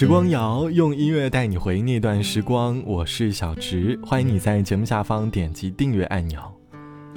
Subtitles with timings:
[0.00, 6.40] 时光谣用音乐带你回那段时光，我是小植，欢迎你在节目下方点击订阅按钮。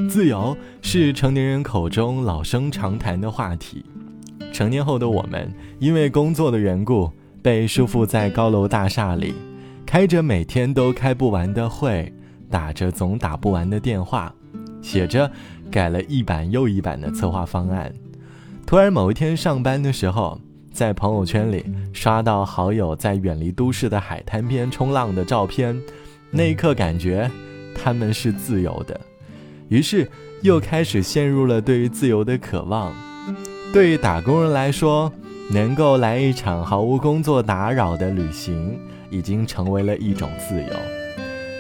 [0.10, 3.86] 自由是成年人口中老生常谈的话题。
[4.52, 5.50] 成年后的我们，
[5.80, 7.10] 因为工作的缘故，
[7.42, 9.34] 被束缚在高楼大厦里，
[9.86, 12.12] 开着每天都开不完的会，
[12.50, 14.36] 打着总打不完的电话，
[14.82, 15.32] 写着
[15.72, 17.94] 改了一版又一版的策划方案。
[18.66, 20.38] 突然某一天上班的时候。
[20.74, 25.80] 在朋友圈里刷到好友在远离都市的海滩边冲浪的照片，
[26.32, 27.30] 那一刻感觉
[27.76, 29.00] 他们是自由的，
[29.70, 30.10] 于是
[30.42, 32.92] 又开始陷入了对于自由的渴望。
[33.72, 35.14] 对于打工人来说，
[35.52, 38.80] 能够来一场毫无工作打扰的旅行，
[39.12, 40.74] 已经成为了一种自由。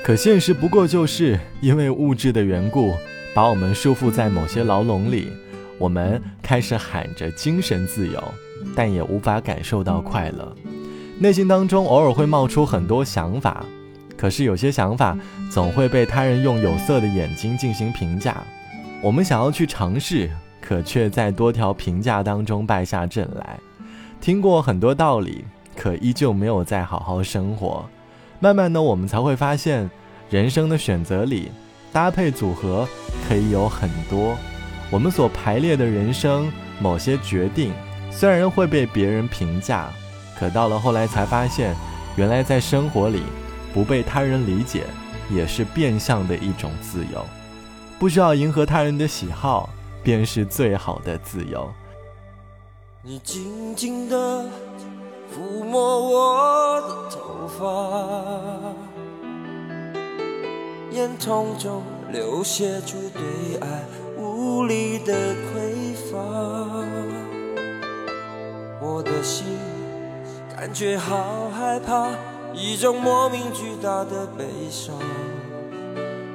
[0.03, 2.93] 可现实不过就是因为物质的缘故，
[3.35, 5.27] 把我们束缚在某些牢笼里，
[5.77, 8.21] 我们开始喊着精神自由。
[8.75, 10.55] 但也无法感受到快乐，
[11.19, 13.65] 内心当中偶尔会冒出很多想法，
[14.17, 15.17] 可是有些想法
[15.51, 18.43] 总会被他人用有色的眼睛进行评价。
[19.01, 20.29] 我们想要去尝试，
[20.61, 23.59] 可却在多条评价当中败下阵来。
[24.21, 25.43] 听过很多道理，
[25.75, 27.85] 可依旧没有再好好生活。
[28.39, 29.89] 慢慢的，我们才会发现，
[30.29, 31.51] 人生的选择里，
[31.91, 32.87] 搭配组合
[33.27, 34.35] 可以有很多。
[34.89, 37.71] 我们所排列的人生，某些决定。
[38.15, 39.91] 虽然会被别人评价，
[40.39, 41.75] 可到了后来才发现，
[42.15, 43.23] 原来在生活里，
[43.73, 44.85] 不被他人理解，
[45.29, 47.25] 也是变相的一种自由。
[47.99, 49.69] 不需要迎合他人的喜好，
[50.03, 51.69] 便是最好的自由。
[53.01, 54.45] 你静静的
[55.33, 57.63] 抚摸我的头发，
[60.91, 63.83] 眼瞳中流泻出对爱
[64.17, 66.62] 无力的匮乏。
[68.95, 69.57] 我的心
[70.55, 72.09] 感觉好害怕，
[72.53, 74.95] 一种莫名巨大的悲伤，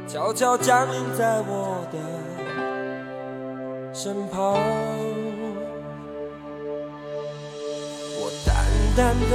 [0.09, 1.99] 悄悄降临在我的
[3.95, 4.59] 身旁。
[8.19, 8.57] 我淡
[8.97, 9.33] 淡的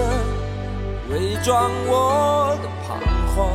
[1.10, 3.00] 伪装我的彷
[3.34, 3.48] 徨，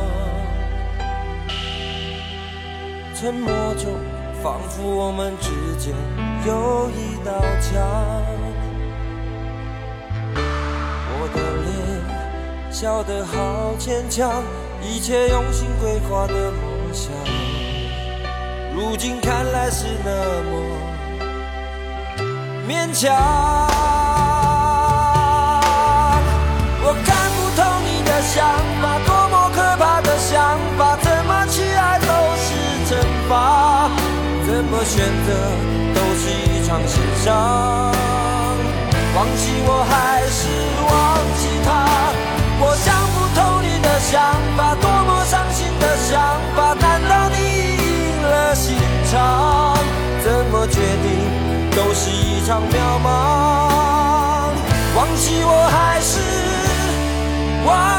[3.13, 3.93] 沉默中
[4.41, 5.93] 仿佛我们之间
[6.47, 8.38] 有一道墙。
[12.81, 14.41] 笑得好牵强，
[14.81, 17.11] 一切用心规划的梦想，
[18.73, 20.09] 如今看来是那
[20.43, 20.63] 么
[22.65, 23.13] 勉强。
[26.81, 28.47] 我看不透你的想
[28.81, 32.07] 法，多么可怕的想法，怎么去爱都
[32.39, 32.55] 是
[32.87, 32.95] 惩
[33.27, 33.89] 罚，
[34.47, 35.33] 怎么选择
[35.93, 37.91] 都是一场心伤。
[39.17, 40.47] 忘记我还是
[40.89, 41.18] 忘。
[43.99, 44.21] 想
[44.57, 46.19] 法，多么伤心的想
[46.55, 48.77] 法，难道你赢了心
[49.11, 49.77] 肠？
[50.23, 51.07] 怎么决定
[51.75, 52.73] 都是一场渺
[53.03, 53.07] 茫，
[54.95, 56.19] 忘记我还是
[57.65, 57.98] 忘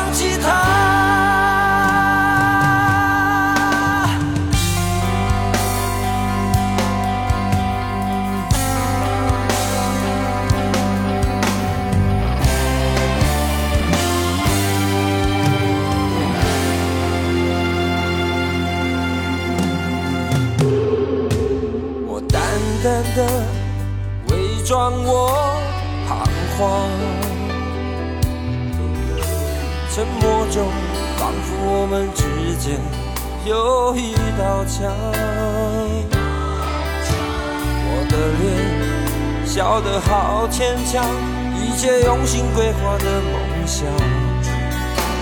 [23.16, 23.26] 的
[24.28, 25.58] 伪装，我
[26.06, 26.08] 彷
[26.56, 26.58] 徨，
[29.94, 30.68] 沉默中
[31.18, 32.22] 仿佛我们之
[32.56, 32.78] 间
[33.44, 34.92] 有一道墙。
[37.92, 38.42] 我的脸
[39.46, 41.04] 笑得好牵强，
[41.54, 43.86] 一切用心规划的梦想，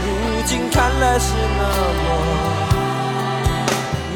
[0.05, 0.07] 如
[0.45, 1.63] 今看来是那
[2.03, 2.07] 么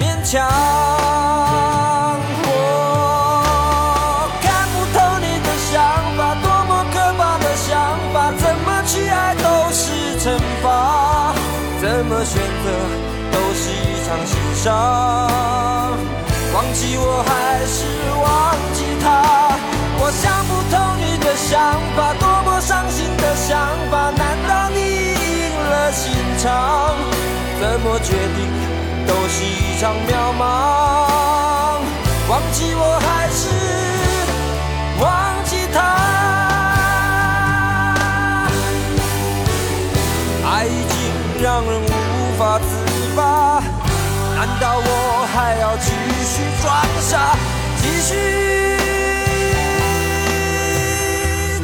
[0.01, 1.22] 勉强。
[11.95, 12.71] 怎么选择
[13.33, 14.73] 都是一场心伤，
[16.55, 17.31] 忘记我还
[17.67, 17.85] 是
[18.17, 19.05] 忘记他，
[20.01, 21.61] 我想不通你的想
[21.95, 26.97] 法，多么伤心的想法，难道你赢了心肠？
[27.61, 28.49] 怎么决定
[29.07, 30.41] 都是一场渺茫，
[32.27, 33.51] 忘记我还是
[47.77, 48.15] 继续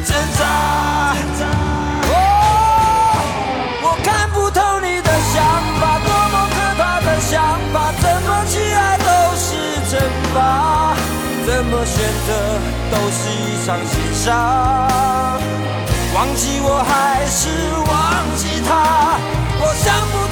[0.05, 1.15] 挣扎。
[2.09, 2.13] 哦
[3.81, 5.41] 我看不透你的想
[5.79, 9.47] 法多么可怕的想法怎么去爱都是
[9.89, 9.97] 惩
[10.33, 10.37] 罚
[11.47, 11.97] 怎么选
[12.27, 12.29] 择
[12.91, 14.29] 都是一场心伤
[16.13, 17.49] 忘记我还是
[17.87, 17.89] 忘
[18.35, 19.17] 记他
[19.61, 20.28] 我想不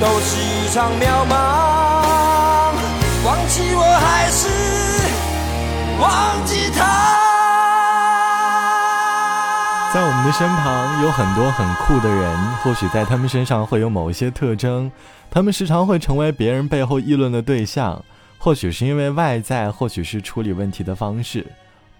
[0.00, 1.32] 都是一场渺茫。
[3.24, 4.48] 忘记我还是
[6.00, 7.12] 忘记他。
[9.94, 14.90] 在我们的身旁有很多很酷的人，或许在他们身上会有某一些特征，
[15.30, 18.04] 他们时常会成为别人背后议论的对象，
[18.36, 21.46] 或许是因为外在，或许是处理问题的方式。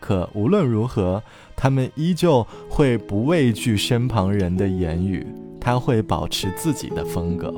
[0.00, 1.23] 可无论如何，
[1.55, 5.26] 他们依旧会不畏惧身旁人的言语，
[5.61, 7.55] 他会保持自己的风格。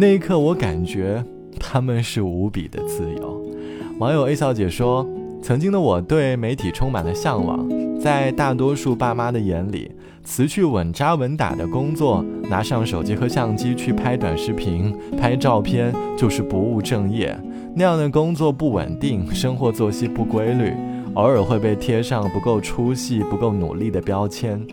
[0.00, 1.24] 那一刻，我感觉
[1.58, 3.44] 他们是无比的自由。
[3.98, 5.04] 网友 A 小姐说
[5.42, 7.68] ：“曾经的我对媒体充满了向往。”
[7.98, 9.90] 在大多数爸妈的眼里，
[10.22, 17.36] 辞去稳扎稳打的工作，拿上手机和相机去拍短视频、拍照片，就是不务正业。
[17.74, 20.72] 那样的工作不稳定，生活作息不规律，
[21.14, 24.64] 偶尔会被贴上不够出息、不够努力的标签。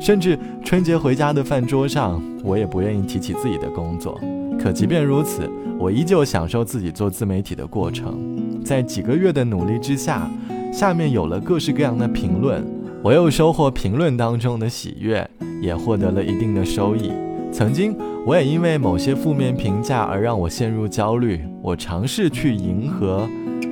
[0.00, 4.20] 甚至春节回家的饭桌上，我也不愿意提起自己的工作。
[4.58, 8.36] 可即便如此，我依旧享受自己做自媒体的过程。
[8.64, 10.30] 在几个月的努力之下。
[10.70, 12.62] 下面有了各式各样的评论，
[13.02, 15.28] 我又收获评论当中的喜悦，
[15.62, 17.10] 也获得了一定的收益。
[17.50, 17.96] 曾经，
[18.26, 23.26] 我也因为某些负面评价而让我陷入焦虑，我尝试去迎合，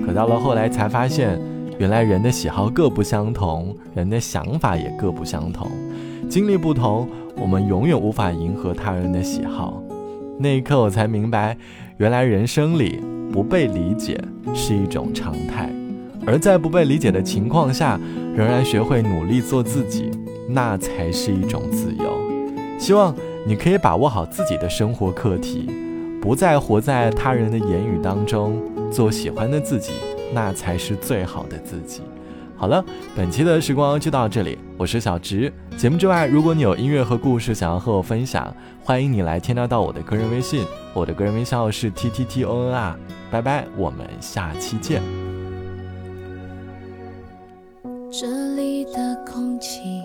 [0.07, 1.39] 可到了后来才发现，
[1.79, 5.71] 原来人的喜好各不相同，人的想法也各不相同，
[6.31, 7.07] 经历不同，
[7.37, 9.86] 我们永远无法迎合他人的喜好。
[10.39, 11.57] 那一刻，我才明白，
[11.97, 13.01] 原来人生里
[13.33, 14.21] 不被理解
[14.55, 15.73] 是一种常态。
[16.27, 17.99] 而在不被理解的情况下，
[18.35, 20.11] 仍然学会努力做自己，
[20.49, 22.05] 那才是一种自由。
[22.79, 23.15] 希望
[23.47, 25.71] 你可以把握好自己的生活课题，
[26.21, 28.61] 不再活在他人的言语当中，
[28.91, 29.93] 做喜欢的自己，
[30.35, 32.03] 那才是最好的自己。
[32.57, 32.85] 好了，
[33.15, 35.51] 本期的时光就到这里，我是小直。
[35.79, 42.99] 节目之外，如果你有音乐和故事想要和我分享，欢迎你来添加到我的个人微信，我的个人微信号是 t t t o n r。
[43.31, 45.03] 拜拜，我们下期见。
[48.13, 50.03] 这里的空气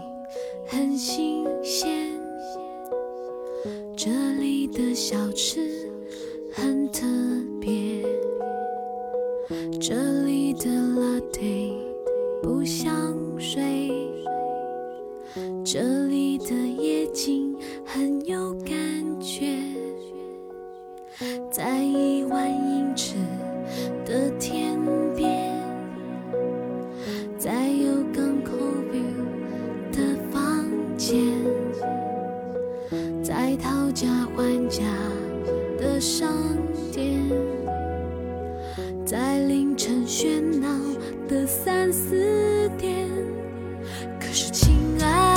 [0.67, 2.09] 很新鲜，
[3.95, 4.09] 这
[4.39, 5.59] 里的小吃
[6.53, 7.05] 很特
[7.59, 8.03] 别，
[9.79, 11.73] 这里的 latte
[12.41, 12.91] 不像
[17.23, 18.73] 心很有感
[19.21, 19.55] 觉，
[21.51, 23.13] 在一万英尺
[24.03, 24.75] 的天
[25.15, 25.53] 边，
[27.37, 28.57] 在有港口
[28.91, 30.65] view 的房
[30.97, 31.21] 间，
[33.23, 34.81] 在讨价还价
[35.77, 36.27] 的商
[36.91, 37.21] 店，
[39.05, 40.67] 在凌晨喧闹
[41.27, 43.07] 的三四点，
[44.19, 45.30] 可是亲爱。